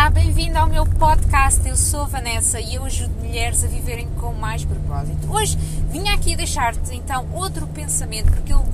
[0.00, 1.68] Olá, bem-vindo ao meu podcast.
[1.68, 5.30] Eu sou Vanessa e eu ajudo mulheres a viverem com mais propósito.
[5.30, 5.58] Hoje
[5.90, 8.64] vim aqui deixar-te então outro pensamento, porque eu,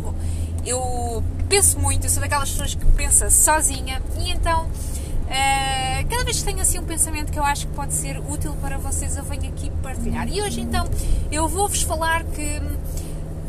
[0.65, 6.39] eu penso muito, eu sou daquelas pessoas que pensa sozinha e então uh, cada vez
[6.39, 9.25] que tenho assim um pensamento que eu acho que pode ser útil para vocês, eu
[9.25, 10.29] venho aqui partilhar.
[10.29, 10.89] E hoje então
[11.33, 12.63] eu vou-vos falar que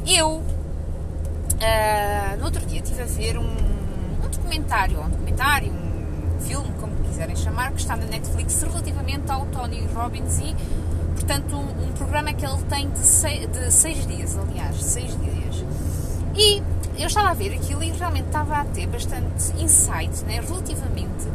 [0.07, 0.43] eu uh,
[2.39, 5.96] no outro dia estive a ver um, um documentário, um documentário, um
[6.39, 10.55] filme, como quiserem chamar, que está na Netflix relativamente ao Tony Robbins e,
[11.13, 15.65] portanto, um, um programa que ele tem de, seis, de seis dias, aliás, seis dias.
[16.35, 16.61] E
[16.99, 21.27] eu estava a ver aquilo e realmente estava a ter bastante insight né, relativamente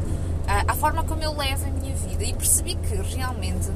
[0.47, 3.70] à, à forma como eu levo a minha vida e percebi que realmente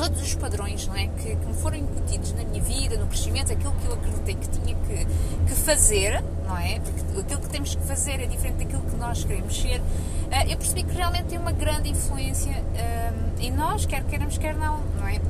[0.00, 3.52] todos os padrões não é, que, que, me foram incutidos na minha vida, no crescimento,
[3.52, 5.06] aquilo que eu acreditei que tinha que,
[5.46, 6.80] que fazer, não é?
[6.80, 9.78] Porque aquilo que temos que fazer é diferente daquilo que nós queremos ser.
[9.78, 14.54] Uh, eu percebi que realmente tem uma grande influência uh, em nós, quer queiramos, quer
[14.54, 15.20] não, não é?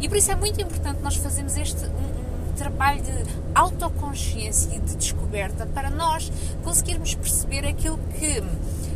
[0.00, 4.78] E por isso é muito importante nós fazermos este um, um trabalho de autoconsciência e
[4.78, 6.30] de descoberta para nós
[6.62, 8.40] conseguirmos perceber aquilo que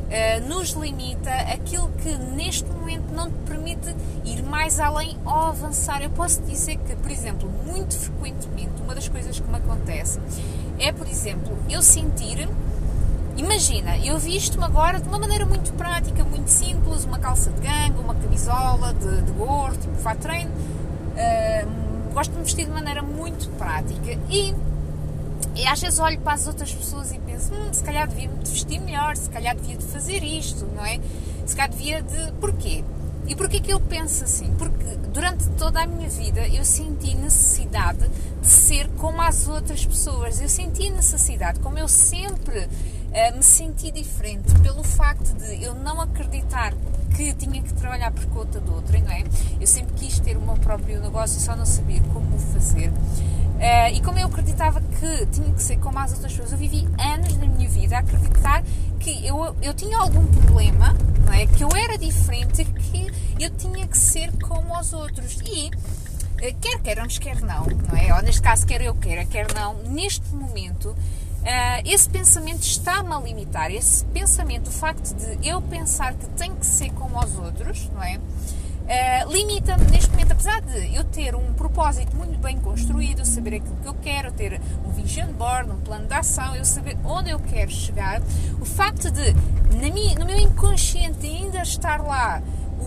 [0.04, 6.02] uh, nos limita, aquilo que neste momento não te permite ir mais além ou avançar.
[6.02, 10.20] Eu posso dizer que, por exemplo, muito frequentemente, uma das coisas que me acontece
[10.78, 12.48] é, por exemplo, eu sentir.
[13.36, 17.98] Imagina, eu visto-me agora de uma maneira muito prática, muito simples, uma calça de gangue,
[17.98, 20.50] uma camisola de, de gorro, tipo fato treino.
[20.50, 24.54] Uh, gosto de me vestir de maneira muito prática e
[25.66, 28.80] às vezes olho para as outras pessoas e penso, hum, se calhar devia me vestir
[28.80, 31.00] melhor, se calhar devia de fazer isto, não é?
[31.46, 32.32] Se calhar devia de.
[32.40, 32.84] Porquê?
[33.26, 34.52] E porquê que eu penso assim?
[34.58, 38.06] Porque durante toda a minha vida eu senti necessidade
[38.40, 40.40] de ser como as outras pessoas.
[40.40, 46.00] Eu senti necessidade, como eu sempre uh, me senti diferente, pelo facto de eu não
[46.00, 46.74] acreditar
[47.16, 49.22] que tinha que trabalhar por conta de outrem, não é?
[49.60, 50.18] Eu sempre quis
[50.64, 52.88] próprio negócio, só não sabia como fazer.
[52.88, 56.88] Uh, e como eu acreditava que tinha que ser como as outras pessoas, eu vivi
[56.98, 58.64] anos da minha vida a acreditar
[58.98, 61.46] que eu, eu tinha algum problema, não é?
[61.46, 63.06] que eu era diferente, que
[63.38, 65.38] eu tinha que ser como os outros.
[65.44, 68.14] E uh, quer queiramos, quer não, não é?
[68.14, 70.96] Ou neste caso, quer eu queira, quer não, neste momento, uh,
[71.84, 73.70] esse pensamento está-me a limitar.
[73.70, 78.02] Esse pensamento, o facto de eu pensar que tenho que ser como os outros, não
[78.02, 78.18] é?
[78.84, 83.76] Uh, limita-me neste momento, apesar de eu ter um propósito muito bem construído, saber aquilo
[83.76, 87.38] que eu quero, ter um vision board, um plano de ação, eu saber onde eu
[87.38, 88.20] quero chegar,
[88.60, 89.34] o facto de
[89.90, 92.42] minha, no meu inconsciente ainda estar lá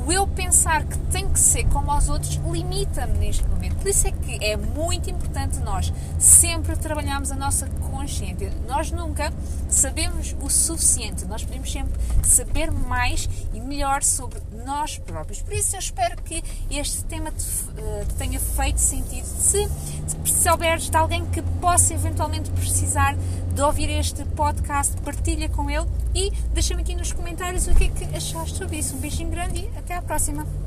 [0.05, 3.75] o eu pensar que tem que ser como aos outros limita-me neste momento.
[3.77, 8.51] Por isso é que é muito importante nós sempre trabalharmos a nossa consciência.
[8.67, 9.31] Nós nunca
[9.69, 11.93] sabemos o suficiente, nós podemos sempre
[12.23, 15.41] saber mais e melhor sobre nós próprios.
[15.41, 19.25] Por isso eu espero que este tema te, uh, tenha feito sentido.
[19.25, 19.67] Se,
[20.07, 23.15] se souberes de alguém que possa eventualmente precisar
[23.53, 27.87] de ouvir este podcast, partilha com ele e deixa-me aqui nos comentários o que é
[27.89, 28.95] que achaste sobre isso.
[28.95, 30.66] Um beijinho grande e até à próxima!